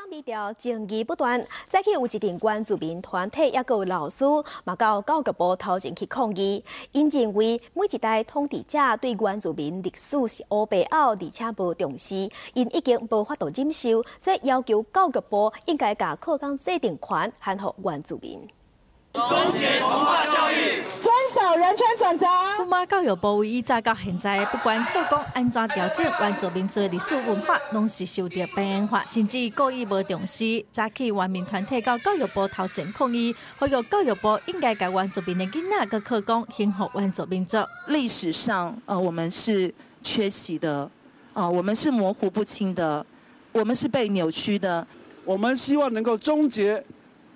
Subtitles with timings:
[0.00, 4.24] 刚比调争议不断，再去有一定原住民团体，也有老师
[4.64, 12.14] 嘛，到教育部头前去抗议，因认为每一代统治者对原住民历史是乌白奥，而且无重视，
[12.54, 18.48] 因已经无法度忍受，即要求教育部应该甲课纲制定权，还给原住民。
[19.12, 22.26] 终结同化教育，遵守人权准则。
[22.58, 30.64] 布马教育部以早到现在，不管课纲安怎调整，原住民族历史文化拢是受到变化，甚至故意无重视。
[30.70, 37.58] 早起原民团体到教育部头前抗议，呼吁教育部应该甲原住民的囡仔个课纲幸福原住民族。
[37.88, 40.88] 历史上，呃，我们是缺席的，
[41.32, 43.04] 啊、呃，我们是模糊不清的，
[43.50, 44.86] 我们是被扭曲的。
[45.24, 46.84] 我们希望能够终结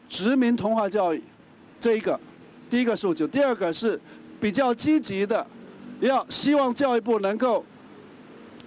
[0.08, 1.20] 殖民同化教育。
[1.84, 2.18] 这一个，
[2.70, 4.00] 第一个诉求，第二个是
[4.40, 5.46] 比较积极的，
[6.00, 7.62] 要希望教育部能够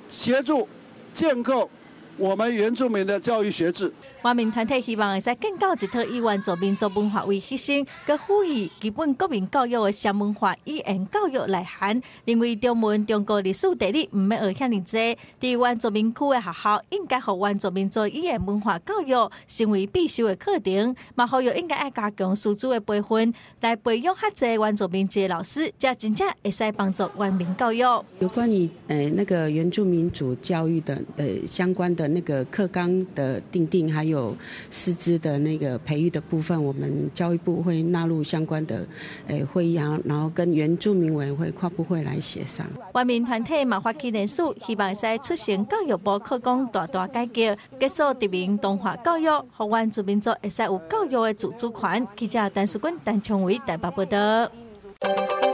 [0.08, 0.70] 协助
[1.16, 1.68] 建构
[2.16, 3.92] 我们原住民的教育学制。
[4.28, 12.02] 原民团体希望会使更高一套以原住民族文化为核心，佮赋予基本国民教育的双文化语言教育内涵。
[12.26, 20.94] 因为中文、中国历史、地理唔要学遐尔济，伫原住民区的学校应该学原住民族语言文化教育成为必修的课程。
[21.16, 27.80] 嘛，学育应该爱加强师资的培训，来培养较侪原住民籍老师，才真正会使帮助原民教育。
[28.20, 34.36] 有关于诶那个原住民族教育的呃相关的那个课纲的订定，还有有
[34.70, 38.86] 师资的那个培育的部分，我们教育部会纳入相关的
[39.28, 42.66] 诶会议啊，然后跟原住民委员会跨部会来协商。
[42.96, 52.08] 原民团体嘛发起连署，希望在出席教育部课纲大大改革，结束殖民同化教育，和原住民族会使有教育的自主权。
[52.16, 55.47] 记者陈淑君、陈琼伟台北报道。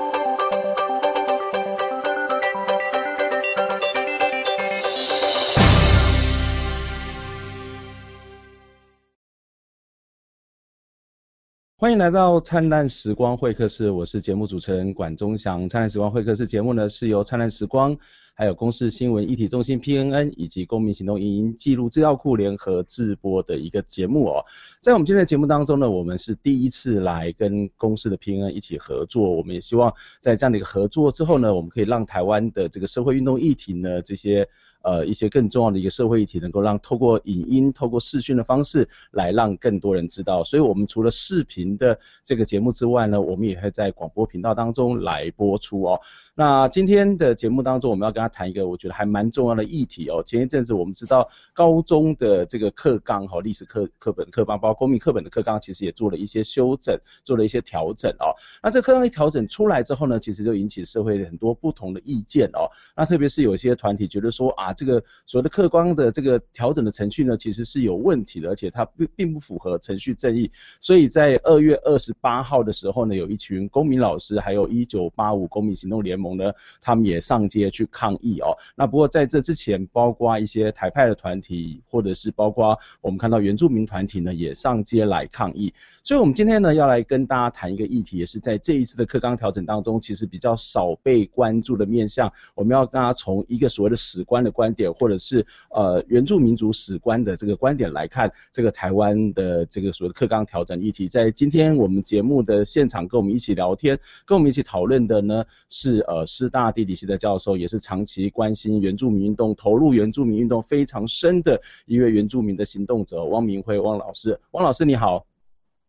[11.83, 15.67] 欢迎来到灿烂时光会客室，我是节目主持人管中祥。
[15.67, 17.93] 灿烂时光会客室节目呢，是由灿烂时光、
[18.33, 24.43] 还有公视新闻议题中心 PNN 以及公民行动影音记录资料库联合制播的一个节目哦。
[24.81, 34.47] 在我们今天的节目当中呢，我们是第一次来跟公司的 PNN 一起合作，我们也希望在这样的一个合作之后呢，我们可以让台湾的这个社会运动议题呢，这些。
[34.83, 40.43] 呃，一些更重要的一个社会议题，能够让透过影音、透过视讯的方式来让更多人知道。
[40.43, 46.01] 所以，我们除了视频的这个节目之外呢，我们也会在广播频道当中来播出哦。
[46.35, 50.23] 那今天的节目当中，我们要跟他谈一个我觉得还蛮重要的议题哦。
[50.25, 58.31] 前一阵子我们知道高中的这个课纲和历史课课本课纲，包括公民课本的课纲，其实也做了一些修整，做了一些调整哦。
[58.61, 62.69] 那这课纲一调整出来之后呢，其实就引起社会很多不同的意见哦。
[62.95, 64.71] 那特别是有些团体觉得说啊。
[64.75, 70.51] 这个所谓的课纲的这个调整的程序呢，其实是有问题的，而且它并并不符合程序正义。
[70.81, 76.51] 所以在二月二十八号的时候呢，有一群公民老师，还有一九八五公民行动联盟呢，
[76.81, 78.57] 他们也上街去抗议哦。
[78.75, 85.73] 那不过在这之前，包括一些台派的团体，或者是包括我们看到原住民团体呢，也上街来抗议。
[86.03, 92.31] 所以我们今天呢，要来跟大家谈一个议题，也是在这一次的课纲调整当中，其实比较少被关注的面向。
[92.55, 114.39] 我们要大家从一个所谓的史观的观点，或者是呃原住民族史观的这个观点来看这个台湾的这个所谓的课纲调整议题，在今天我们节目的现场跟我们一起聊天，跟我们一起讨论的呢是呃师大地理系的教授，也是长期关心原住民运动、投入原住民运动非常深的一位原住民的行动者汪明辉汪老师。
[114.51, 115.25] 汪老师你好。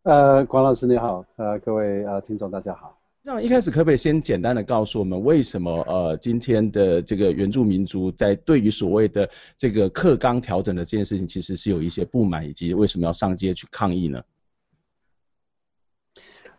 [0.03, 2.99] 呃，管老师你好，呃各位呃听众大家好。
[3.23, 9.27] 那一开始可不可以先简单的告诉我们，为什么呃今天的这个原住民族在对于所谓的
[9.57, 14.23] 这个课纲调整的这件事情，其实是有一些不满，以及为什么要上街去抗议呢？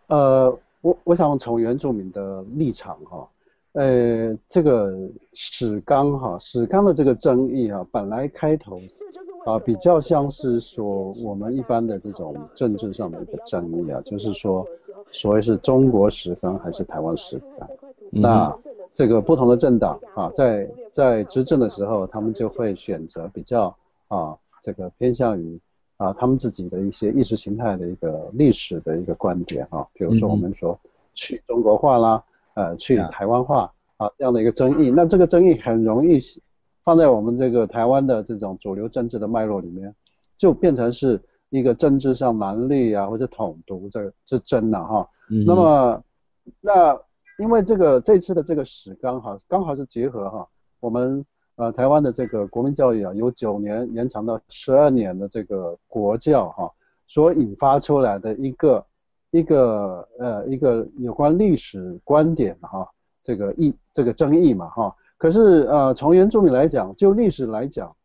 [0.08, 3.30] 呃，我我想从原住民的立场哈，
[3.76, 4.92] 呃这个
[5.34, 8.82] 史纲哈史纲的这个争议哈，本来开头。
[9.46, 14.66] 啊，比较像是说我们一般的这种政治上的一个争议啊，就是说，
[15.12, 17.70] 所谓是中国史纲还是台湾史纲，
[18.12, 18.22] 嗯。
[18.24, 18.58] 那
[18.96, 23.66] 这个不同的政党啊，在在执政的时候，他们就会选择比较
[24.08, 25.60] 啊，这个偏向于
[25.98, 30.76] 啊他们自己的一些意识形态的一个历史的一个观点啊，比如说我们说
[31.14, 32.24] 去中国化啦，
[32.56, 36.20] 呃，去台湾化啊这样的一个争议，那这个争议很容易。
[36.84, 39.92] 放在我们这个台湾的这种主流政治的脉络里面，
[40.38, 41.20] 就变成是
[41.50, 45.10] 一个政治上蛮力啊，或者统独这之争了哈。
[45.48, 46.04] 那么，
[46.62, 46.96] 那
[47.40, 50.48] 因为这个这次的这个史纲哈，刚好是结合哈，
[50.80, 51.26] 我们
[51.56, 56.70] 呃台湾的这个国民教育啊，由九年延长到十二年的这个国教哈、啊，
[57.08, 58.86] 所引发出来的一个
[59.38, 62.88] 一个呃一个有关历史观点哈、啊，
[63.22, 64.96] 这个议这个争议嘛哈、啊。
[65.18, 67.96] 可是呃从原住民来讲，就历史来讲，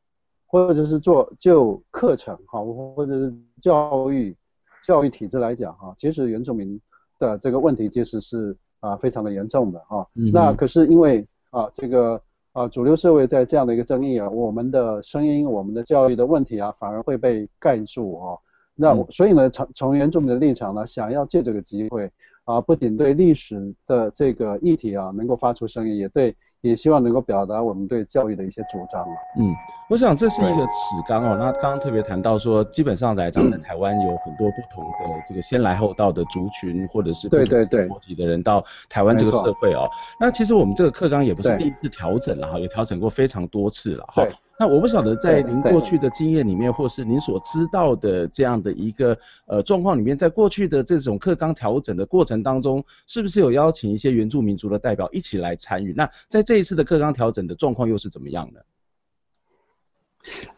[0.46, 2.64] 或者是做就课程哈、啊，
[2.96, 4.36] 或者是教育
[4.82, 6.80] 教育体制来讲哈、啊，其实原住民
[7.18, 8.56] 的这个问题其实是。
[8.80, 12.18] 啊，非常的严重的哈，嗯、那可是因为啊，这个
[12.52, 18.38] 啊，主流社会在这样的一个争议啊，我们的声音，我们的教育的问题啊，反而会被盖住啊。
[18.80, 22.10] 那、嗯、所以呢，从从原住民的立场呢，想要借这个机会
[22.44, 26.34] 啊，不仅对历史的这个议题啊，能够发出声音，也对。
[26.62, 29.14] 也希望能够表达我们对教育的一些主张嘛。
[29.38, 29.54] 嗯，
[29.88, 31.36] 我想这是一个尺纲哦。
[31.38, 39.88] 那刚刚特别谈到说，基本上来讲，在台湾有很多不同的这个先来后到的族群，或者是对对对国籍的人到台湾这个社会哦。
[40.18, 44.26] 那其实我们这个课纲也不是第一次调整了哈，也调整过非常多次了哈。
[44.58, 49.16] 那我不晓得在您过去的经验里面，或是您所知道的这样的一个
[49.46, 55.94] 呃状况里面，在过去的这种课纲调整的过程当中，是不是有邀请一些原住民族的代表一起来参与？
[55.96, 58.60] 那在这一次的课纲调整的状况又是怎么样呢？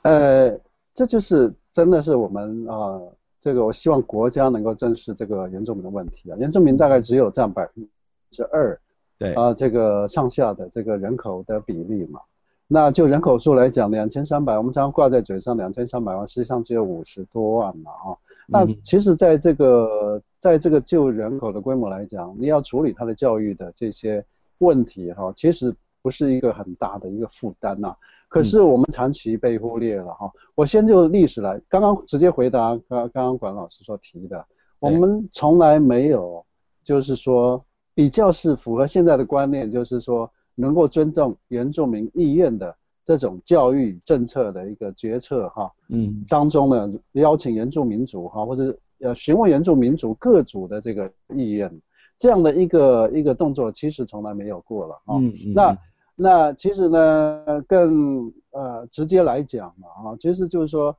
[0.00, 0.59] 呃，
[0.94, 6.37] 这就是真的是我们啊、呃，这个我希望国家能够正视这个原住民的问题啊。
[6.39, 7.87] 原住民大概只有占百分
[8.31, 8.81] 之二，
[9.19, 12.19] 对啊、呃，这个上下的这个人口的比例嘛。
[12.67, 18.17] 那就人口数来讲，两千三百，我们常常挂在嘴上，两千三百万，实际上只有五十多万嘛，啊，
[18.47, 24.25] 那其实在这个，在这个就人口的规模来讲，你要处理他的教育的这些
[24.62, 27.94] 问题，哈，其实不是一个很大的一个负担呐。
[28.29, 30.32] 可是我们长期被忽略了，哈。
[30.55, 34.44] 我先就历史来，刚刚直接回答刚刚刚管老师所提的，
[34.79, 36.44] 我们从来没有，
[36.82, 37.62] 就是说
[37.94, 40.31] 比较是符合现在的观念，就是说。
[40.55, 42.76] 能够尊重原住民意愿的
[43.06, 51.73] 这种教育政策的一个决策哈，嗯，当中呢，邀请原住民族哈，或者呃询问原住民族各族的这个意愿，
[52.23, 55.17] 这样的一个一个动作，其实从来没有过了啊。
[55.19, 55.53] 嗯嗯。
[55.53, 55.79] 那
[56.15, 60.97] 那其实呢，更呃直接来讲嘛啊，其实就是说，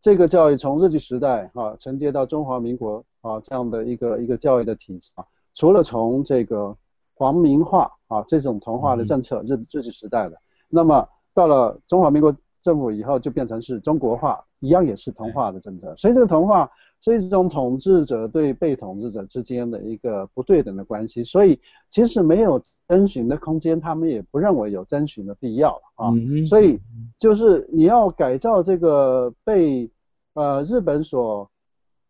[0.00, 5.24] 这个教育从日据时代哈承接到中华民国啊这样的一个一个教育的体制啊，
[5.54, 6.76] 除了从这个。
[7.20, 10.40] 皇民化啊，这种同化的政策，日日据时代的，
[10.70, 15.94] 那么到了中华民国政府以后，就变成是中国化，一样也是同化的政策。
[15.98, 16.66] 所以这个同化
[17.00, 21.58] 是一种统治者对被统治者之间的一个不对等的关系，所以
[21.88, 26.12] 其实没有征询的空间，他们也不认为有征询的必要啊。
[26.46, 26.78] 所以
[27.18, 29.90] 就是你要改造这个被
[30.34, 31.50] 呃日本所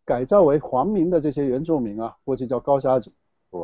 [0.05, 3.11] 改造为皇民的这些原住民啊，过去叫高砂族。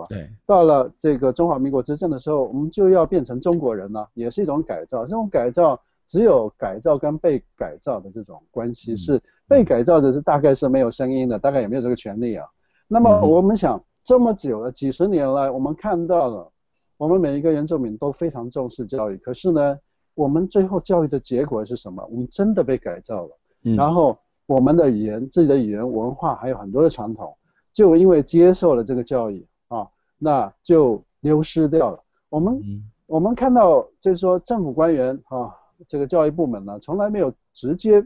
[0.09, 5.05] 对，到了这个中华民国执政的时候，我们就要变成中国人了，也是一种改造。
[5.05, 12.47] 这种改造只有改造跟被改造的这种关系，是被改造者是大概是没有声音的，大概也没有这个权利啊。
[12.89, 16.53] 那么我们想，这么久了，几十年来，我们看到了，
[16.97, 19.79] 我们每一个原住民都非常重视教育，可是呢，
[20.15, 22.07] 我们最后教育的结果是什么？
[22.11, 23.39] 我们真的被改造了，
[23.77, 24.17] 然后
[24.47, 27.37] 我们的语言、自己的语言文化还有很多的传统，
[27.73, 29.47] 就因为接受了这个教育。
[29.69, 29.85] 啊，
[30.17, 32.01] 那就流失掉了。
[32.29, 35.53] 我们、嗯、我们看到就是说，政府官员啊，
[35.87, 38.05] 这个教育部门呢，从来没有直接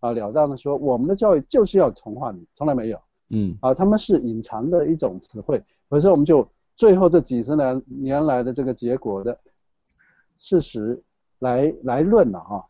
[0.00, 3.00] 啊了当的说，我们的教育就是要同化你，从来没有。
[3.30, 5.62] 嗯，啊，他们是隐藏的一种词汇。
[5.88, 9.38] 可是我们就最后这几十年年来的这个结果的
[10.36, 11.02] 事实
[11.38, 12.64] 来来论了啊，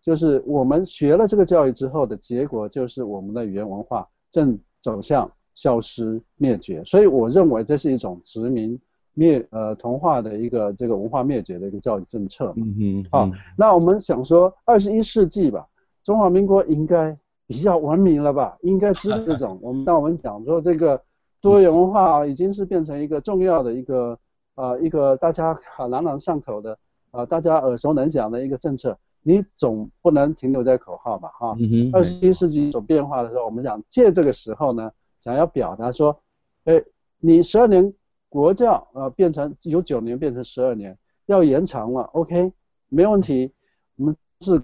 [0.00, 5.30] 就是我们学了这个教育之后的结果，就是我们的语言文化正走向。
[5.56, 8.76] 消失灭绝，所以我认为这是一种殖民
[9.14, 12.52] 灭呃同化的一个这个文化灭绝的一个教育政策。
[12.56, 13.06] 嗯嗯。
[13.10, 15.66] 好，那我们想说二十一世纪吧，
[16.02, 17.16] 中华民国应该
[17.46, 18.56] 比较文明了吧？
[18.62, 19.58] 应该知道这种。
[19.62, 21.00] 我们当我们讲说这个
[21.40, 24.18] 多元文化已经是变成一个重要的一个
[24.56, 26.72] 呃一个大家朗朗上口的
[27.10, 31.28] 啊、呃、大家耳熟能详的一个政策，你总不能停留在口号吧？
[31.38, 31.56] 哈。
[31.58, 34.90] 嗯二十一世纪有变化的时候，我们想借这个时候呢。
[35.20, 36.20] 想要表达说，
[36.64, 36.84] 哎，
[37.18, 37.94] 你十二年
[38.34, 42.52] 国教啊，变成由九年变成十二年，要延长了，OK，
[42.88, 43.52] 没问题。
[43.94, 44.60] 我们是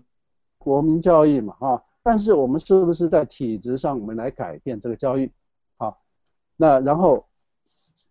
[0.58, 5.30] 国民教育嘛，啊，但是我们是不是在体制上我们来改变这个教育？
[5.78, 5.96] 好，
[6.56, 7.24] 那然后，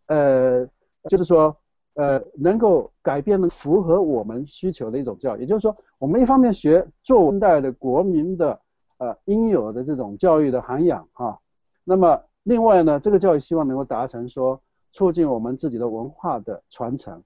[0.06, 0.66] 呃，
[1.10, 1.54] 就是说，
[1.96, 8.58] 呃，能够改变的符合我们需求的一种教育，也就是说，我们一方面学做现代的国民的
[9.00, 11.38] 呃应有的这种教育的涵养啊，
[11.84, 12.24] 那么。
[12.44, 14.60] 另外呢，这个教育希望能够达成说，
[14.92, 17.22] 促进我们自己的文化的传承，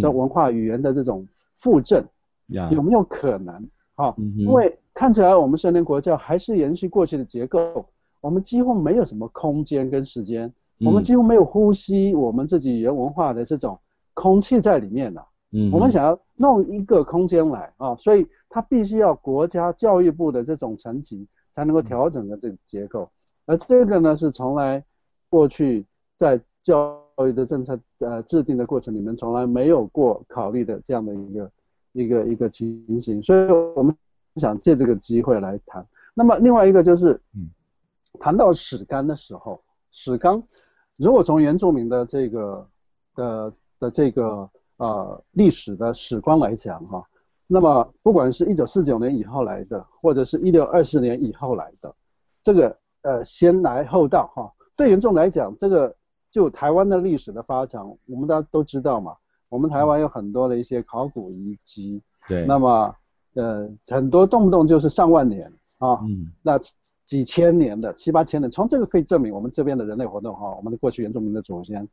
[0.00, 1.26] 说、嗯、文化语言的这种
[1.56, 2.04] 复振，，
[2.70, 3.68] 有没有可能？
[3.96, 7.84] 啊，因为看起来我们成员国教还是延续过去的结构，
[8.20, 13.78] 我们几乎没有什么空间跟时间，我们几乎没有呼吸我们自己语言文化的这种
[14.14, 15.26] 空气在里面了。
[15.52, 23.10] 嗯，我们想要弄一个空间来啊，所以它必须要国家教育部的这种层级才能够调整的这个结构，
[23.46, 24.82] 而这个呢是从来
[25.28, 25.84] 过去
[26.16, 31.50] 在教育的政策呃制定的过程里面从来没有过考虑的这样的一个
[31.92, 33.94] 一个一个情形，所以我们
[34.36, 35.86] 想借这个机会来谈。
[36.14, 37.50] 那么另外一个就是，嗯，
[38.18, 40.42] 谈到史纲的时候，史纲
[40.98, 42.68] 如果从原住民的这个
[43.14, 44.48] 的的这个。
[44.80, 47.06] 呃，历史的史观来讲哈，
[47.46, 51.94] 那么不管是一九四九年以后来的，或者是一六二四年以后来的，
[52.42, 55.94] 这个呃先来后到哈，对原住来讲，这个
[56.30, 59.16] 就台湾的历史的发展，我们大家都知道嘛，
[59.48, 62.94] 我们台湾有很多的一些考古遗迹，对，那么
[63.34, 66.58] 呃很多动不动就是上万年啊，嗯，那
[67.04, 71.88] 几千年的七八千年，从这个可以证明我们这边的人类活动哈，我们的过去原住民的祖先。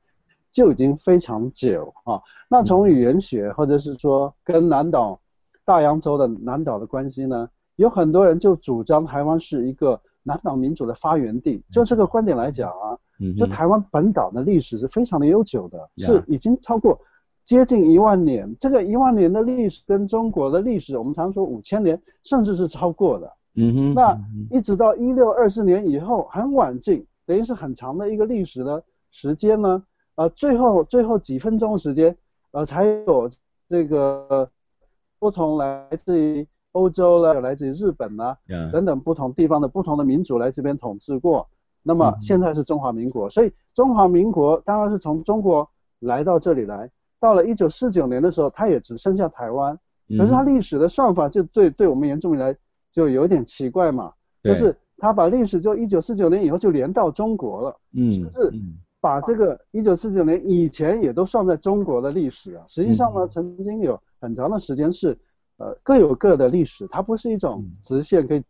[0.49, 2.19] 就已经非常久啊。
[2.49, 5.19] 那从语言学，或者是说跟南岛、
[5.65, 11.61] 大洋洲的南岛的关系呢，有很多人就主张台湾是一个南岛民主的发源地。
[11.69, 12.97] 就这个观点来讲啊，
[13.37, 16.99] 就台湾本岛的历史是非常的悠久的，是已经超过
[17.43, 18.55] 接近一万年。
[18.59, 23.33] 这个一万年的历史跟中国的历史，我们常说五千年，甚至是超过的。
[23.55, 23.93] 嗯哼。
[23.93, 24.19] 那
[24.51, 29.83] 一直到一六二四年以后，很晚近，等于是很长的一个历史的时间呢。
[30.15, 32.15] 呃，最后最后几分钟的时间，
[32.51, 33.29] 呃，才有
[33.69, 34.49] 这个
[35.19, 38.37] 不同来自于欧洲了，来自于日本啦.
[38.71, 41.47] 等等不同地方的不同的民族来这边统治过。
[41.87, 45.67] 那么现在是中华民国，嗯，所以中华民国当然是从中国
[45.99, 46.91] 来到这里来。
[47.19, 49.79] 到了一九四九年的时候，它也只剩下台湾。
[50.17, 52.55] 可是它历史的算法就对对我们原住民来
[52.91, 54.13] 就有点奇怪嘛，
[54.43, 58.51] 就是他把历史就一九四九年以后就连到中国了，嗯，甚至。
[58.99, 65.17] 把这个一九四九年以前也都算在中国的历史啊，实际上呢，曾经有很长的时间是，
[65.57, 68.43] 呃，各有各的历史，它不是一种直线可以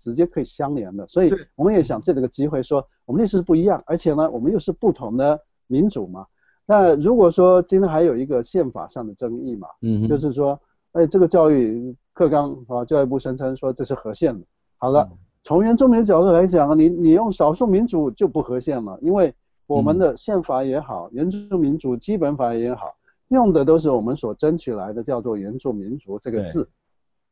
[0.00, 5.38] 直接可以相连的，所以我们也想借这个机会说，我们历史是不一样，而且呢，我们又是不同的
[5.68, 6.26] 民主嘛。
[6.66, 10.58] 那如果说今天还有一个宪法上的争议嘛，嗯，就是说，
[10.92, 14.44] 哎，这个教育课纲啊，教育部声称说这是合宪的，
[14.78, 15.08] 好了，
[15.44, 19.32] 从原住民的角度来讲，你你用少数民族就不合宪了，因为。
[19.66, 22.92] 我们的宪法也好，原住民族基本法也好，
[23.28, 26.68] 用的都是我们所争取来的，叫做原住民族这个字，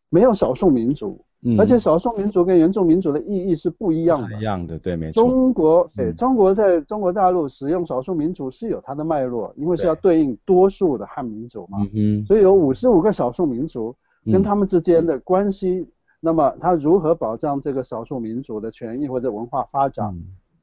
[0.09, 1.25] 没有少数民族，
[1.57, 4.37] 而且少数民族跟原住民族的意义是不一样的。
[4.37, 5.23] 一样的，对，没错。
[5.23, 15.87] 中国，对，中国在中国大陆使用少数民族是有它的脉络，因为是要对应多数的汉民族嘛，嗯，所以有五十五个少数民族跟他们之间的关系，
[16.19, 20.13] 那么它如何保障这个少数民族的权益或者文化发展？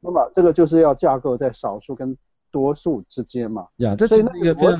[0.02, 2.16] 那么这个就是要架构在少数跟
[2.52, 3.66] 多数之间嘛。
[3.78, 4.80] 呀，这是一个非常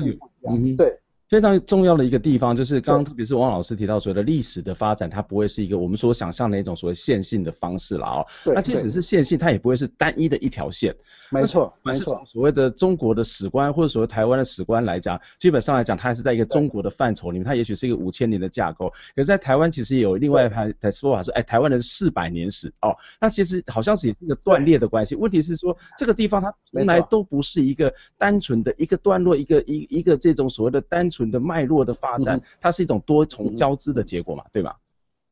[0.50, 0.98] 嗯对。
[1.28, 8.26] 非常重要的一个地方，就是刚刚特别是王老师提到所谓的历史的发展，它不会是一个我们所想象的一种所谓线性的方式了哦。
[8.54, 10.94] 那即使是线性，它也不会是单一的一条线。
[11.30, 12.22] 没错，没错。
[12.24, 18.88] 所谓的中国的史观或者所谓台湾的史观来讲，基本上来讲，它还是在一个中国的范畴里面，它也许是一个五千年的架构。
[19.16, 25.16] 可是，在台湾其实也有另外一派的说法说，哎，台湾的四百年史哦，那其实好像是一个断裂的关系。
[25.16, 31.26] 问题是说，这个地方它从来都不是一个单纯的一个段落，一个一一个这种所谓的单纯。
[31.26, 34.76] 纯的脉络的发展，它是一种多重交织的结果嘛，嗯、对吧？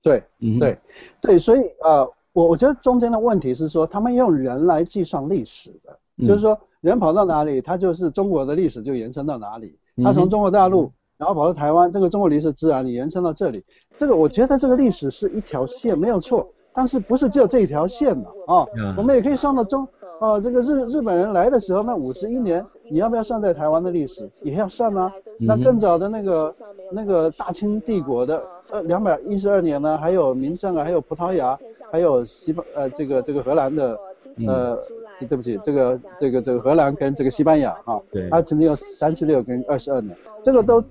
[0.03, 0.79] 对，嗯，对，
[1.21, 9.79] 对，所以呃，我我觉得中间的问题是说，他们用人来计算历史的，嗯、就是说人跑到哪里，他就是中国的历史就延伸到哪里。
[10.03, 13.63] 他从中国大陆，然后跑到台湾，这个中国历史自然你延伸到这里。
[13.95, 18.95] 这个我觉得这个历史是一条线没有错，但是不是只有这一条线的啊、嗯？
[18.97, 19.87] 我们也可以算到中。
[20.21, 24.29] 哦，这个日日本人来的时候，那五十一年，你要不要算在台湾的历史？
[24.43, 25.13] 也要算啊。
[25.41, 26.55] 那更早的那个
[26.93, 31.57] 那个大清帝国的呃两百一十二年呢，还有明郑啊，还有葡萄牙，
[31.91, 33.99] 还有西班呃这个这个荷兰的
[34.47, 34.79] 呃，
[35.19, 40.83] 对不起，这个这个这个荷兰跟这个西班牙啊，对，它曾经有三十六跟二十二年，这个都。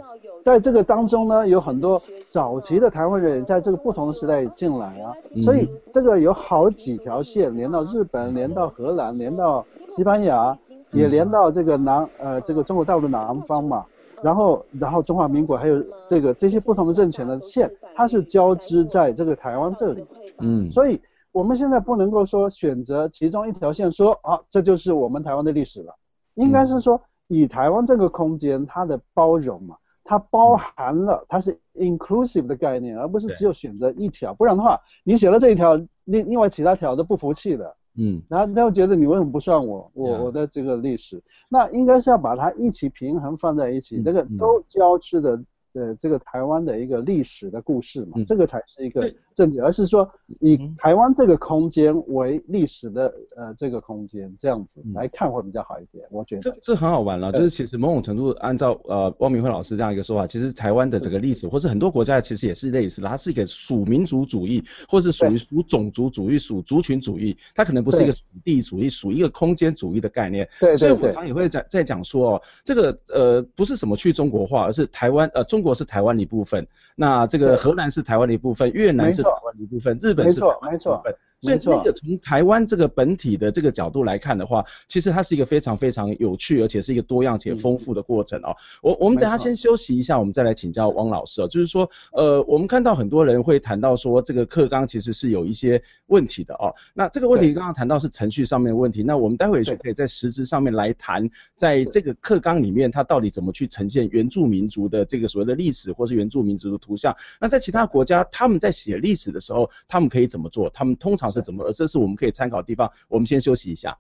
[0.43, 10.57] 在这个当中呢，有很多早期的台湾人在这个不同的时代进来啊，所以这个有好几条线连到日本，连到荷兰，连到西班牙，
[10.91, 13.85] 也连到这个南呃这个中国大陆的南方嘛，
[14.21, 20.05] 然后然后中华民国还有这个这些不同的政权的线，它是交织在这个台湾这里，
[20.39, 20.99] 嗯，所以
[21.31, 25.95] 我们现在不能够说选择其中一条线说啊，这就是我们台湾的历史了，
[26.33, 29.77] 应该是说以台湾这个空间它的包容嘛。
[30.03, 34.33] 它包含了，它是 inclusive 的概念，而不是只有选择一条。
[34.33, 37.75] 不然的话，你写了这一条，另另外其他条都不服气的。
[37.95, 41.21] 嗯，然后他会觉得你为什么不算我，我我的这个历史？
[41.47, 45.43] 那应该是要把它一起平衡放在一起，这个都交织的。
[45.75, 50.09] 呃，这个台湾的一个历史的故事嘛，嗯、这个才是一个正点，而是说
[50.39, 56.41] 以台湾这个空间为历史的呃这个空间这样子来看会比较好一点，我觉得。
[56.41, 70.47] 这这很好玩了，就是其实某种程度按照呃汪明辉老师这样一个说法，其实台湾的整个历史或是很多国家其实也是类似的，它是一个属民族主义，或是属于属种族主义、属族群主义，它可能不是一个属地主义、属一个空间主义的概念。
[70.59, 75.63] 对，对，对，所以我常也会在在讲说哦，这个呃不是什么去中国化，而是台湾呃中。
[75.63, 81.15] 中国是台湾的一部分，那这个荷兰是台湾的一部分，越南是错一部分，日本是台湾的一部分。
[81.43, 88.55] 所以那个从台湾这个本体的这个角度来看的话，其实它是一个非常非常有趣，而且是一个多样且丰富的过程哦。
[88.81, 91.47] 我我们等下先休息一下，我们再来请教汪老师哦。
[91.47, 96.73] 就是说，呃，我们看到很多人会谈到说，这个课纲其实是有一些问题的哦。
[96.93, 107.15] 那这个问题刚刚谈到是程序上面的问题，那我们待会就可以在实质上面来谈，在这个课纲里面，它到底怎么去呈现原住民族的这个所谓的历史，或是原住民族的图像。
[107.41, 110.69] 那在其他国家，他们在写历史的时候，他们可以怎么做？
[110.69, 111.71] 他们通常是怎么？
[111.71, 112.89] 这是我们可以参考的地方。
[113.09, 113.97] 我们先休息一下。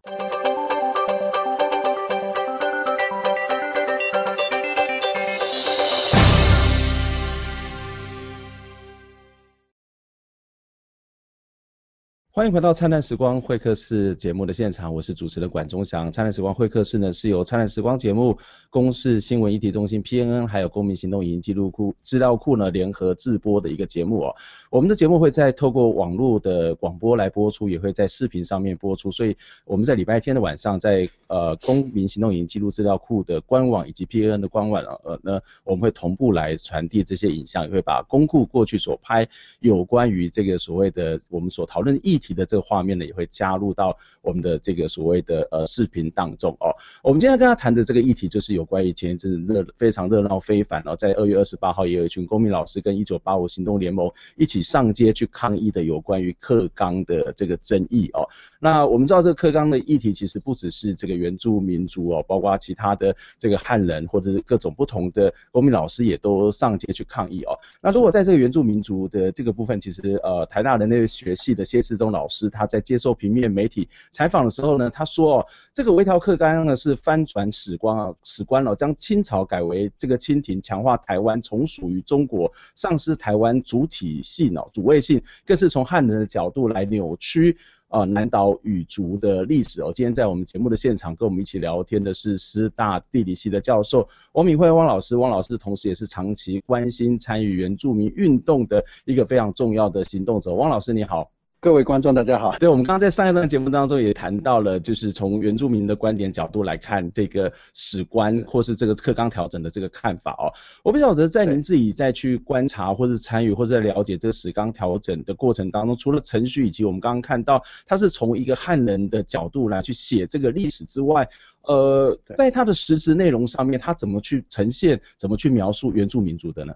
[12.35, 16.11] 欢迎回到灿烂时光会客室节目的现场，我是主持人管中祥。
[16.11, 18.35] 灿烂时光会客室呢，是由灿烂时光节目、
[18.71, 24.35] 公视新闻议题中心 PNN 还有公民行动影音记录库资料库呢联合制播的一个节目哦。
[24.71, 29.11] 我们的节目会在透过网络的广播来播出，也会在视频上面播出。
[29.11, 39.27] 所以我们在礼拜天的晚上在，呃公民行动影音记录资料库的官网以及 PNN 的官网呃呢，我们会同步来传递这些影像，也会把公库过去所拍
[39.59, 46.73] 有关于这个所谓的我们所讨论的议题的这个画面呢，也会加入到我们的这个所谓的呃视频当中哦。
[47.03, 58.27] 我们今天跟他谈的这个议题，就是有关于前一阵热非常热闹非凡哦，在二月二十八号也有一群公民老师跟一九八五行动联盟一起上街去抗议的有关于课纲的这个争议哦。
[58.59, 67.59] 那我们知道这个课纲的议题其实不只是这个原住民族哦，包括其他的这个汉人或者是各种不同的公民老师也都上街去抗议哦。
[67.81, 72.49] 那如果在这个原住民族的这个部分，其实呃台大人类学系的谢世忠老师。
[72.49, 89.91] 他在接受平面媒体采访的时候呢，他说哦，这个微调课纲呢是翻转史观啊，史观了，将清朝改为这个清廷，强化台湾从属于中国，丧失台湾主体性哦，主卫性，更是从汉人的角度来扭曲啊南岛语族的历史哦。
[89.91, 100.53] 今天在我们节目的现场跟我们一起聊天的是师大地理系的教授汪明慧汪老师，汪老师同时也是长期关心参与原住民运动的一个非常重要的行动者。
[100.53, 101.31] 汪老师你好。
[101.63, 102.57] 各位观众，大家好。
[102.57, 110.51] 对，我们刚刚在上一段节目当中也谈到了，就是从原住民的观点角度来看这个史观，或是这个课纲调整的这个看法哦。
[110.83, 121.25] 我不晓得在您自己再去观察，或是参与，或者在了解这个史纲调整的过程当中，除了程序以及我们刚刚看到他是从一个汉人的角度来去写这个历史之外，
[121.61, 126.73] 呃，在他的实质内容上面，他怎么去呈现，怎么去描述原住民族的呢？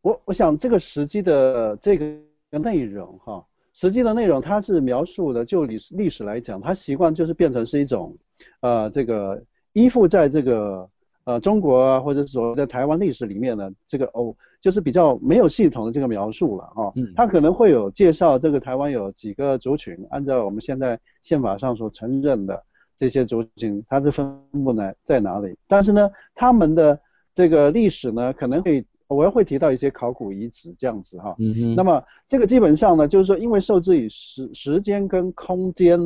[0.00, 2.16] 我我想这个实际的这个
[2.52, 3.44] 内容哈。
[3.78, 8.16] 实际的内容，它是描述的，就历史历史来讲，它习惯就是变成是一种，
[8.60, 9.42] 呃，这个
[9.74, 10.88] 依附在这个
[11.24, 16.90] 呃中国啊，或者所谓的台湾历史里面的，这个哦，就是比较没有系统的这个描述了哈。
[16.96, 17.12] 嗯。
[17.14, 22.64] 它可能会有介绍这个台湾有几个族群，按照我们现在宪法上所承认的
[22.96, 25.54] 这些族群，它的分布呢在哪里？
[25.68, 26.98] 但是呢，他们的
[27.34, 28.82] 这个历史呢，可能会。
[29.08, 36.00] 我要会提到一些考古遗址这样子哈，嗯哼，那么这个基本上呢，就是说因为受制于时时间跟空间，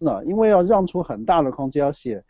[0.00, 2.24] 那因为要让出很大的空间，要写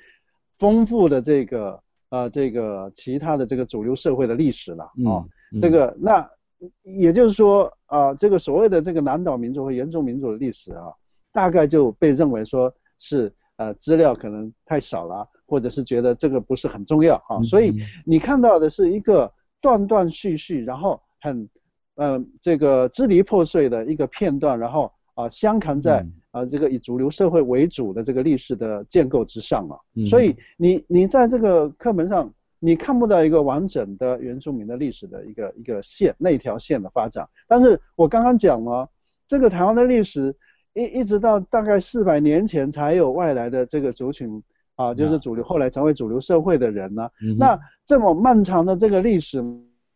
[0.59, 6.29] 丰富的这个呃这个其他的这个主流社会的历史了啊，嗯嗯、这个那
[6.83, 10.93] 也就是说啊、呃，这个所谓的这个南岛民族和原住民族的历史啊，
[11.33, 17.73] 大概就被认为说是呃资料可能太少了，或者是觉得这个不是很重要啊，所以
[18.05, 19.33] 你看到的是一个。
[19.65, 21.49] 断断续续，然后很，
[21.95, 26.01] 嗯、呃，这个支离破碎的一个片段，然后啊、呃，相扛在
[26.33, 29.79] 啊、呃、这个以主流社会为主的这个历史的建构之上嘛。
[29.97, 37.27] 嗯、所以你你在这个课本上，你看不到一个完整的原住民的历史的一个一个线，那一条线的发展。
[37.49, 38.87] 但是我刚刚讲了，
[39.27, 40.37] 这个台湾的历史
[40.75, 44.43] 一一直到大概四百年前才有外来的这个族群
[44.77, 47.09] 啊，就是主流后来成为主流社会的人呢。
[47.23, 49.41] 嗯、那这么漫长的这个历史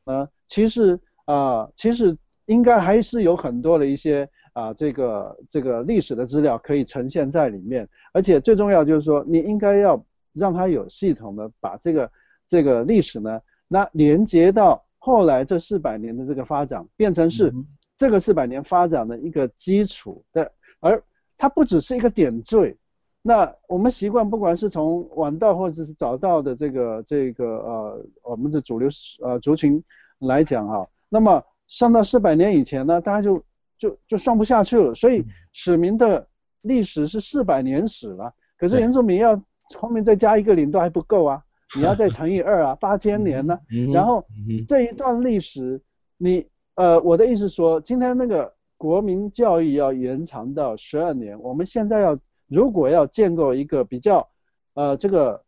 [0.07, 7.89] 呢，其实啊，其实应该还是有很多的一些啊，这个这个历史的资料可以呈现在里面。
[8.13, 10.01] 而且最重要就是说，你应该要
[10.33, 12.11] 让它有系统的把这个
[12.47, 17.53] 这个历史呢，那连接到后来这四百年的这个发展，变成是
[17.97, 21.03] 这个四百年发展的一个基础的，而
[21.37, 22.78] 它不只是一个点缀。
[23.21, 28.89] 那我们习惯，不管是从晚到或者是早到的这个这个呃我们的主流
[29.23, 29.83] 呃族群
[30.21, 33.43] 来讲哈，那么上到四百年以前呢，大家就
[33.77, 34.95] 就就算不下去了。
[34.95, 36.27] 所以史明的
[36.63, 39.39] 历史是四百年史了，可是原住民要
[39.75, 41.43] 后面再加一个零都还不够啊，
[41.77, 43.59] 你要再乘以二啊，八千年呢。
[43.93, 44.25] 然后
[44.67, 45.83] 这一段历史，
[46.17, 52.19] 你呃我的意思说，今天那个国民教育要延长到十二年，我们现在要。
[52.49, 54.27] 如果要建构一个比较，
[54.75, 55.43] 呃，这个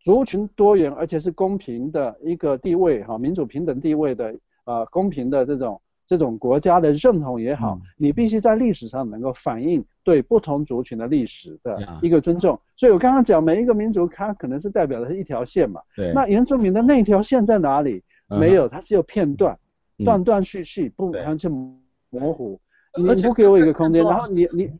[0.00, 12.54] 族群多元而且是公平的一个地位哈，民主平等地位的呃公平的这种这种国家的认同也好，嗯、你必须在历史上能够反映对不同族群的历史的一个尊重。
[12.54, 16.12] 嗯、所以我刚刚讲每一个民族它可能是代表的是一条线嘛，对。
[16.12, 18.02] 那原住民的那条线在哪里？
[18.28, 19.58] 嗯、没有，它只有片段，
[19.98, 21.50] 嗯、断断续续，不完全
[22.10, 22.60] 模糊。
[22.96, 24.70] 你不给我一个空间，然后你你。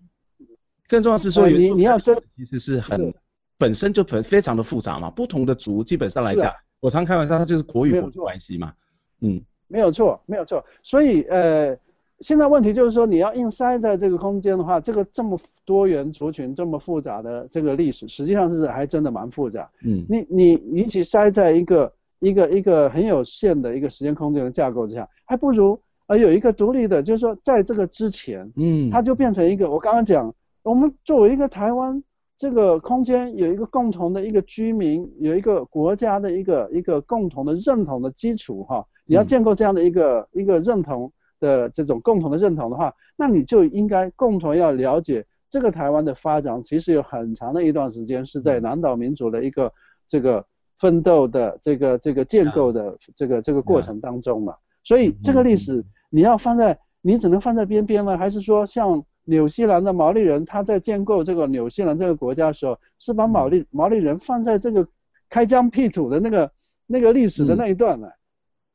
[0.92, 3.14] 更重要是说，你你要真其实是很
[3.56, 8.74] 本身就很非常的复杂嘛，不同的族基本上来讲，我常开玩笑，它就是国与国的关系嘛。
[9.22, 10.62] 嗯，没有错，没有错。
[10.82, 11.74] 所以呃，
[12.20, 19.70] 现在问题就是说，你要硬塞在这个空间的话，这个这么多元族群这么复杂的这个历史，实际上是还真的蛮复杂。
[19.82, 30.30] 嗯，你你与其塞在一个一个一个很有限的一个时间空间的架构之下，还不如呃有一个独立的，就是说在这个之前，嗯，它就变成一个我刚刚讲。
[30.62, 32.02] 我们作为一个台湾
[32.36, 38.84] 这个空间，有一个共同的一个居民，有一个国家的一个一个共同的认同的基础哈。
[39.04, 49.72] 你要建构这样的一个、嗯、一个认同的这种共同的认同的话，那你就应该共同要了解这个台湾的发展，其实有很长的一段时间是在南岛民主的一个
[50.06, 50.44] 这个
[50.76, 54.54] 奋斗的这个这个建构的这个这个过程当中嘛。
[54.84, 58.16] 所以这个历史你要放在你只能放在边边吗？
[58.16, 59.04] 还是说像？
[59.24, 64.86] 纽西兰的毛利人，他在建构这个纽西兰这个国家的时候，是把毛利毛利人放在这个
[65.28, 66.50] 开疆辟土的那个
[66.86, 68.12] 那个历史的那一段了，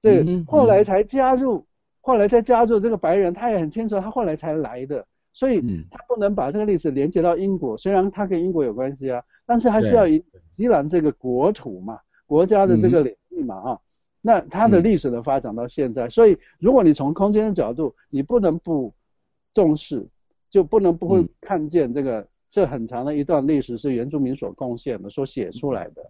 [0.01, 1.65] 这后来才加入，
[1.99, 10.23] 后来再加入这个白人，他也很清楚，他后来才来的，所以他不能把这个历史连接到英国，虽然他跟英国有关系啊，但是还需要以
[10.55, 13.79] 纽西兰这个国土嘛，国家的这个领域嘛啊，
[14.21, 18.93] 那它的历史的发展到现在，所以如果你从空间的角度，你不能不
[19.53, 20.07] 重视。
[20.49, 26.03] 就不能不会看见这个，嗯、这很长的一段历史是原住民所贡献的，所写出来的。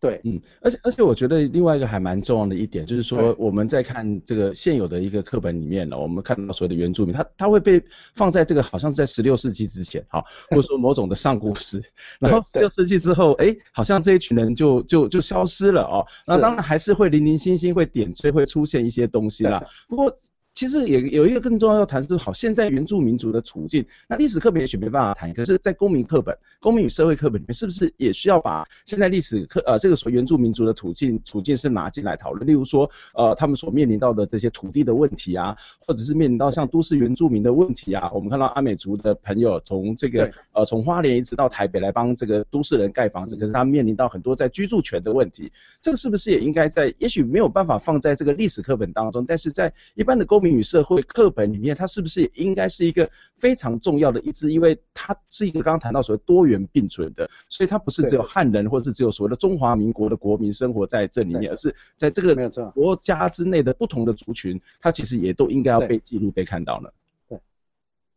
[0.00, 7.80] 对，嗯，而且而且我觉得另外一个还蛮重要的一点，就是说我们在看这个现有的一个课本里面呢，我们看到所谓的原住民，他他会被
[8.16, 11.80] 放在这个好像是在十六世纪之前，哈，或者说某种的上古史，
[12.18, 16.04] 然后十六世纪之后，哎，好像这一群人就就就消失了哦。
[16.26, 19.64] 那当然还是会零零星星会点缀，会出现一些东西啦。
[19.88, 20.18] 不过。
[20.54, 32.46] 其实也有一个更重要要谈，就是好，现在原住民族的处境，那历史课本也许没办法谈，可是，在公民课本、公民与社会课本里面，是不是也需要把现在历史课呃这个所谓原住民族的处境处境是拿进来讨论？
[32.46, 54.52] 例如说，呃，他们所面临到的这些土地的问题啊，或者是面临到像都市原住民的问题啊，我们看到阿美族的朋友从这个呃从花莲一直到台北来帮这个都市人盖房子，可是他们面临到很多在居住权的问题，这个是不是也应该在也许没有办法放在这个历史课本当中，但是在一般的公民与社会课本里面，它是不是也应该是一个非常重要的一支？
[54.52, 66.92] 因为它是一个刚刚谈到所谓多元并存的，所以它不是只有汉人，或是只有所谓的中华民国的国民生活在这里面，而是在这个国家之内的不同的族群，它其实也都应该要被记录、被看到了。
[67.28, 67.38] 对，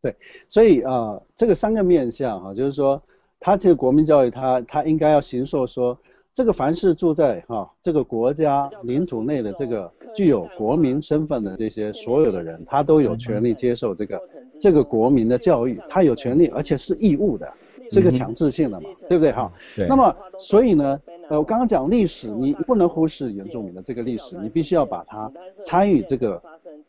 [0.02, 0.16] 对，
[0.48, 3.02] 所以啊、呃，这个三个面向哈，就是说，
[3.38, 5.98] 它这个国民教育它，它它应该要行塑说。
[6.36, 14.20] 这个凡是住在哈、这个国家领土内的这个具有国民身份的这些所有的人，他都有权利接受这个
[14.60, 17.50] 这个国民的教育，他有权利，而且是义务的，
[17.90, 19.52] 这个强制性的嘛，对不对哈？
[19.74, 19.86] 对。
[19.88, 25.30] 那么所以呢，呃，我刚刚讲历史，你不能忽视原住民的这个历史，你必须要把它
[25.64, 26.40] 参与这个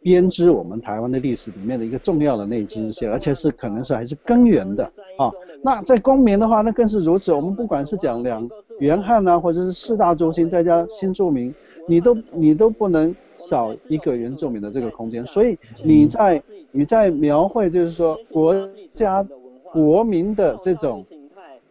[0.02, 4.84] 编织我们台湾的历史里面的一个重要的那一支线，而且是可能是还是根源的
[5.18, 5.32] 啊。
[5.64, 7.34] 那在公民的话，那更是如此。
[7.34, 8.48] 我们不管是讲两
[8.80, 11.54] 元汉啊，或者是四大中心再加新住民，
[11.88, 15.26] 你都你都不能少一个原住民的这个空间。
[15.26, 18.56] 所以你在你在描绘，就是说国
[18.94, 19.26] 家
[19.72, 21.04] 国民的这种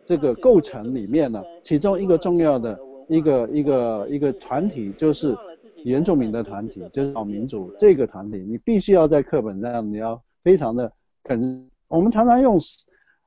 [0.05, 2.79] 这个构成里面呢，其中一个重要的
[3.09, 5.37] 一个一个一个团体就是
[5.85, 10.91] 原住民的团体，就是老民族这个团体，你必须要在课本上你要非常的
[11.23, 11.69] 肯。
[11.89, 12.59] 我们常常用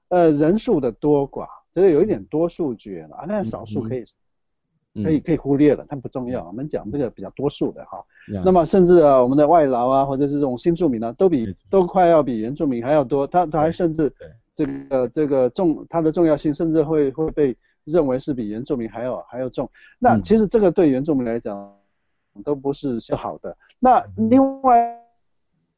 [0.10, 4.04] 呃人数的多寡，这个有一点多数决了啊，那少数可以。
[5.04, 6.46] 可以可以忽略了，它不重要。
[6.48, 8.04] 我们讲这个比较多数的哈。
[8.44, 13.26] 那么甚至啊，我们的外劳啊，或者是这种新住民呢、啊，都比都快要比原住民还要多。
[13.28, 14.12] 他他还甚至
[14.66, 19.70] 这个这个重它的重要性，甚至会会被认为是比原住民还要还要重。
[19.98, 21.74] 那其实这个对原住民来讲
[22.44, 23.56] 都不是是好的。
[23.80, 24.96] 那另外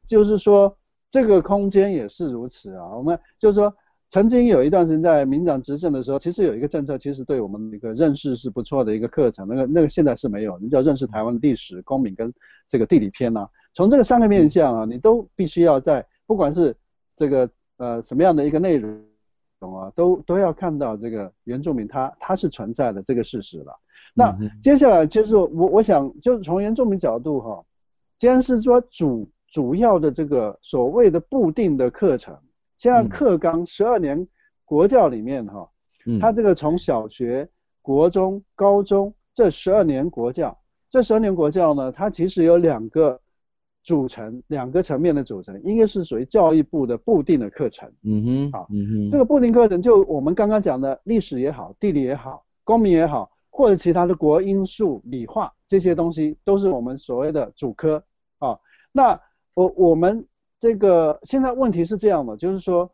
[0.06, 0.76] 就是说，
[1.10, 2.96] 这个空间也是如此啊。
[2.96, 3.74] 我们就是说。
[4.14, 9.48] 曾经有一段时间在民党执政的时候，其实有一个政策，其实对我们一个认识是不错的一个课程。
[9.48, 12.34] 那个那个现在是没有，你就要认识台湾的历史、公民跟
[12.68, 13.48] 这个地理篇啊。
[13.74, 16.76] 从这个三个面向啊，你都必须要在不管是
[17.16, 17.50] 这个
[17.82, 19.02] 呃什么样的一个内容
[19.76, 23.80] 啊，都都要看到这个原住民他他是存在的这个事实了。
[24.14, 27.66] 那接下来其实我我想就是从原住民角度哈，
[28.18, 32.38] 既然是说主主要的这个所谓的固定的课程。
[32.78, 34.28] 像课纲十二年
[34.66, 35.70] 国教里面哈，
[36.20, 37.48] 它这个从小学、
[37.84, 40.58] 国中、高中这十二年国教，
[40.90, 43.22] 这十二年国教呢，它其实有两个
[43.84, 58.04] 组成，两个层面的组成，一个是属于教育部的固定的课程，嗯哼，好，嗯哼，这个固定课程就我们刚刚讲的历史也好，地理也好，公民也好，或者其他的国英数理化这些东西，都是我们所谓的主科
[58.40, 58.58] 啊。
[58.92, 59.20] 那
[59.54, 60.26] 我我们。
[60.62, 62.92] 这个现在问题是这样的，就是说，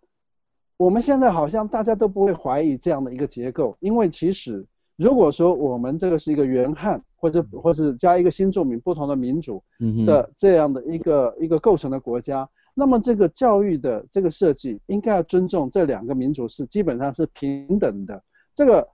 [0.78, 4.66] 我们现在好像大家都不会怀疑这样的一个结构，因为其实
[4.98, 9.64] 如果说我们这个是一个原汉或者或是加一个新住民不同的民族
[10.06, 18.22] 的这样的一个一个构成的国家，那么这个教育的这个设计应该要尊重这两个民族是基本上是平等的。
[18.54, 18.88] 这个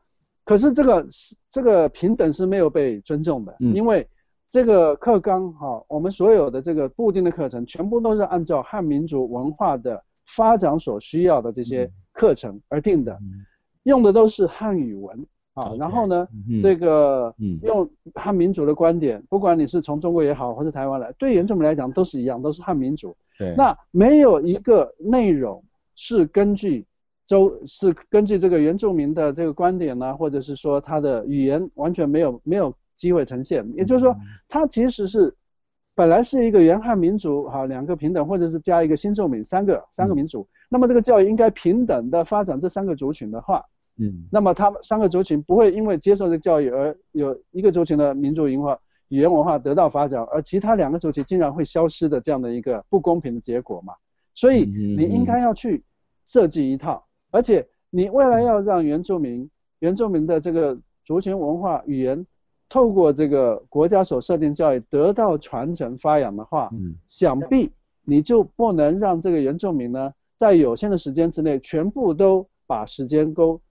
[0.46, 1.08] 可是这个
[1.50, 4.08] 这个平等是没有被尊重的，因为。
[4.50, 13.18] 这个课纲哈，我们所有的这个固定的课程，全部都是按照汉民族文化的发展所需要的这些课程而定的，
[13.82, 15.74] 用的都是汉语文啊。
[15.78, 16.28] 然后呢，
[16.62, 23.16] 这个用汉民族的观点，不管你是从中国也好，或是台湾来，对原住民来讲都是一样，都是汉民族。
[23.38, 23.54] 对。
[23.58, 25.64] 那没有一个内容
[25.96, 26.86] 是根据
[27.26, 32.74] 周是根据这个原住民的这个观点呢，或者是说他的语言完全没有没有。
[32.96, 34.16] 机会呈现，也就是说，
[34.48, 35.36] 它其实是
[35.96, 40.48] 本来是一个原汉民族，哈，两个平等，或者是加一个新住民，三个三个民族。
[40.70, 43.66] 那么这个教育应该平等的发展这三个族群的话，
[43.98, 48.78] 嗯，那么他们三个族群不会因为接受这个教育而有一个族群的民族文化、
[49.10, 53.94] 语言文化得到发展，而其他两个族群竟然会消失的这样的一个不公平的结果嘛。
[54.34, 55.84] 所以你应该要去
[56.26, 62.26] 设计一套，而且你未来要让原住民、原住民的这个族群文化、语言。
[62.70, 67.72] 透过这个国家所设定教育得到传承发扬的话，嗯，想必
[68.04, 73.62] 你就不能让这个原住民呢，在有限的时间之内，全部都把时间都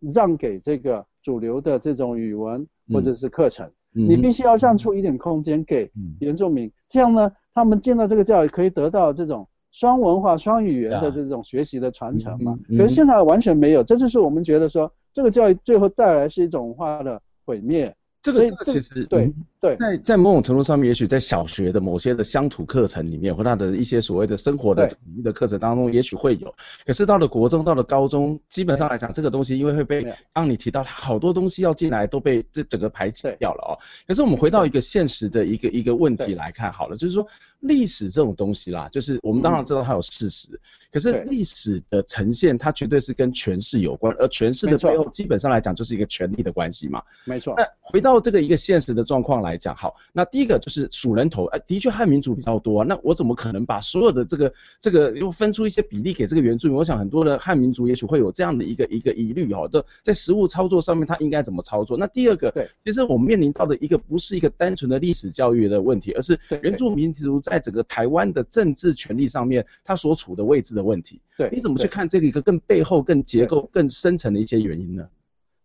[0.00, 12.58] 让给这个主流的这种语文或者是课程，嗯，你必须要让出一点空间给原住民，这样呢，他们进到这个教育可以得到这种双文化、双语言的这种学习的传承嘛。
[12.68, 17.94] 可是现在完全没有，这就是我们觉得说，这个教育最后带来是一种文化的毁灭。
[18.20, 26.54] 这个这个其实对对，在在某种程度上面，也许在小学的某些的乡土课程里面，或他的一些所谓的生活的领域的课程当中，也许会有。
[26.86, 33.70] 可是到了国中，到了高中，基本上来讲，这个东西因为会被让你提到好多东西要进来，都被这整个排斥掉了哦。
[34.06, 37.26] 可是我们回到一个现实的一个一个问题来看好了，就是说
[37.58, 40.60] 历史这种东西啦，就是我们当然知道它有事实，
[40.92, 47.02] 可是历史的呈现它绝对是跟权势有关，而权势的背后基本上来讲就是一个权力的关系嘛。
[47.24, 47.54] 没错。
[47.56, 56.76] 那回到这个一个现实的状况来讲，好，那第一个就是数人头，哎，的确汉民族比较多，那我怎么可能把所有的这个这个又分出一些比例给这个原住民？
[56.76, 61.96] 我想很多的汉民族也许会有这样的一个一个疑虑哈，的在实务操作上面，他应该怎么操作？
[61.96, 71.20] 那第二个，对，其实我们面临到的一个不是一个单纯的历史教育的问题，而是原住民族在整个台湾的政治权利上面，他所处的位置的问题。
[71.36, 75.08] 对，你怎么去看这个一个更背后、更结构、更深层的一些原因呢？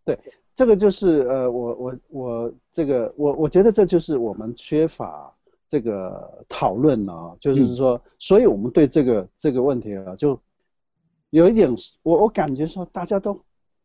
[0.05, 0.17] 对。
[0.55, 5.33] 这个就是呃，我我我这个我我觉得这就是我们缺乏
[5.67, 10.39] 这个讨论啊，就是说，所以我们对这个这个问题啊，就
[11.31, 13.39] 有一点，我我感觉说大家都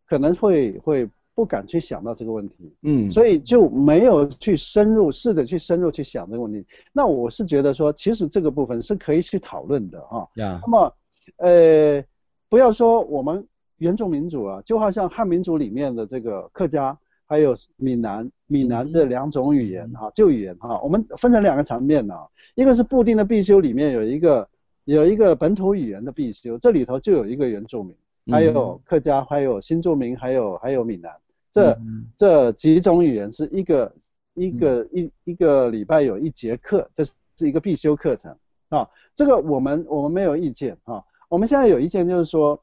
[0.07, 6.66] 可能会会不敢去想到这个问题，嗯，所以就没有去深入试着去深入去想这个问题。
[6.92, 10.28] 那我是觉得说，其实这个部分是可以去讨论的啊，
[10.62, 10.94] 那么
[11.38, 12.04] 呃，
[12.50, 13.46] 不要说我们。
[13.78, 22.14] 原住民族啊，就好像汉民族里面的这个客家，还有闽南、闽南这两种语言哈，旧语言哈，我们分成两个层面呢，
[22.54, 24.48] 一个是固定的必修里面有一个
[24.84, 27.94] 有一个本土语言的必修，这里头就有一个原住民，
[28.30, 31.12] 还有客家，还有新住民，还有还有闽南，
[31.52, 31.78] 这
[32.16, 33.92] 这几种语言是一个
[34.34, 38.34] 一个一一个礼拜有一节课，这是一个必修课程
[38.70, 42.60] 啊，这个我们我们没有意见啊，我们现在有意见就是说，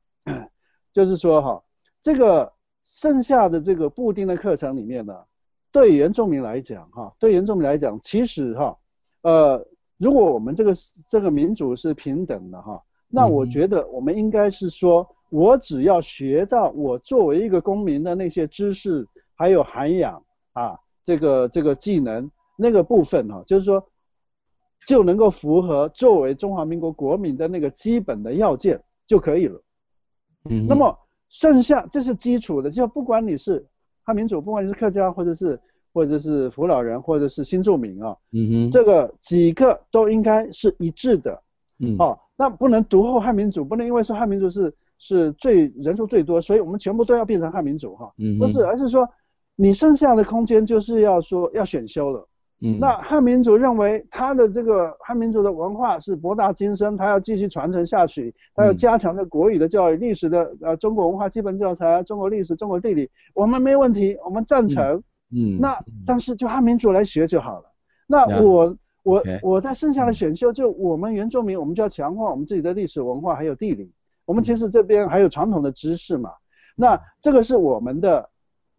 [0.95, 1.63] 就是说哈，
[2.01, 2.51] 这个。
[2.87, 5.11] 剩下的这个布丁的课程里面呢，
[5.71, 8.77] 对原住民来讲，哈，对原住民来讲，其实哈，
[9.23, 10.71] 呃，如果我们这个
[11.09, 23.83] 这个民主是平等的哈，那我觉得我们应该是说，我只要学到我作为一个公民的那些知识，还有涵养啊，这个这个技能那个部分哈，就是说
[24.85, 29.59] 就能够符合作为中华民国国民的那个基本的要件就可以了。
[30.49, 30.97] 嗯，那么。
[31.27, 33.65] 剩下这是基础的，就不管你是
[34.03, 35.59] 汉民族，不管你是客家，或者是
[35.91, 41.41] 或者是福佬人，或者是新住民啊，嗯哼，这个几个都应该是一致的，
[41.79, 49.09] 嗯，哦，那不能独后汉民族，不能因为说汉民族是是最人数最多，所以我们全部都要变成汉民族哈，嗯，不是，而是说
[49.55, 52.29] 你剩下的空间就是要说要选修了。
[52.65, 65.03] 嗯，那汉民族认为他的这个汉民族的文化是博大精深，他要继续传承下去，他要加强这国语的教育、历史的呃中国文化基本教材、中国历史、中国地理，我们没问题，我们赞成。
[65.31, 67.65] 嗯，那但是就汉民族来学就好了。
[68.07, 73.91] 那我我我在剩下的选修，就我们原住民，我们就要强化我们自己的历史文化还有地理。
[74.25, 76.31] 我们其实这边还有传统的知识嘛。
[76.75, 78.27] 那这个是我们的，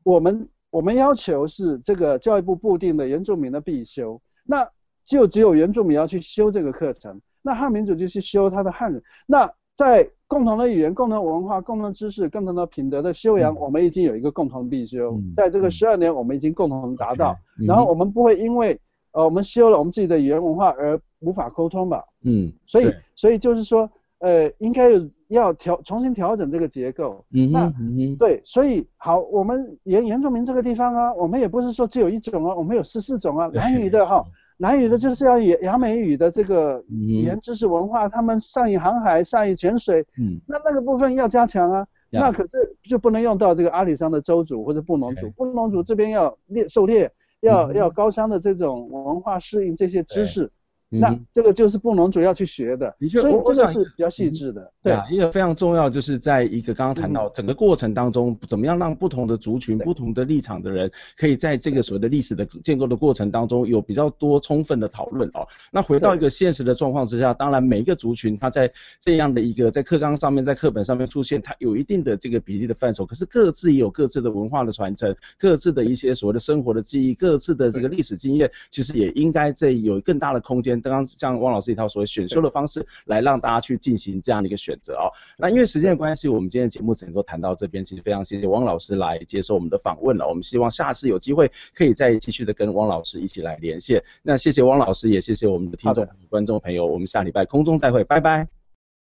[0.02, 0.48] 我们。
[0.76, 4.68] 我们要求是这个教育部布定的原住民的必修，那
[5.06, 9.02] 就只有原住民要去修这个课程，那汉民族就去修他的汉人。
[9.26, 17.34] 那在共同的语言、共同文化、共同知识、共同的品德的修养，嗯、我们已经有一个共同必修，嗯、在这个十二年我们已经共同达到。
[17.58, 18.78] 嗯、然后我们不会因为
[19.12, 22.04] 呃我们修了我们自己的语言文化而无法沟通吧？
[22.22, 23.90] 嗯，所以所以就是说。
[24.26, 27.24] 呃，应该有要调重新调整这个结构。
[27.32, 33.48] 嗯哼那嗯对，所以好，我们原原住民这个地方啊，我们也不是说只有一种啊，我们有十四种啊。
[33.54, 34.24] 南语的哈，
[34.56, 40.04] 南语的就是要雅美语的这个语言知识文化，嗯、他们善于航海，善于潜水。
[40.18, 40.40] 嗯。
[40.48, 41.86] 那那个部分要加强啊。
[42.10, 47.08] 嗯、那可是就不能用到这个阿里山的州族或者布农族，布农族这边要猎狩猎，
[47.42, 50.50] 要、嗯、要高山的这种文化适应这些知识。
[50.88, 54.62] 那这个就是布农族要去学的，的确，所以这个是比较细致的。
[54.62, 65.44] 嗯、对啊，一个非常重要，就是在一个刚刚谈到整个过程当中，怎么样让不同的族群、不同的立场的人，可以在这个所谓的历史的建构的过程当中，有比较多充分的讨论哦。
[65.72, 80.75] 那回到一个现实的状况之下，当然每一个族群，它在这样的一个在课纲上面、在课本上面出现，它有一定的这个比例的范畴，可是各自也有各自的文化的传承，各自的一些所谓的生活的记忆，各自的这个历史经验，其实也应该在有更大的空间。
[80.80, 85.10] 刚刚像汪老师一套所谓选修的方式，来让大家去进行这样的一个选择哦。
[85.36, 87.84] 那因为时间的关系，我们今天的节目只能够谈到这边。
[87.84, 90.26] 其实非常谢谢汪老师来接受我们的访问了。
[90.26, 94.02] 我们希望下次有机会可以再继续的跟汪老师一起来连线。
[94.22, 96.84] 那谢谢汪老师，也谢谢我们的听众观众朋友。
[96.84, 98.55] 我们下礼拜空中再会，拜拜。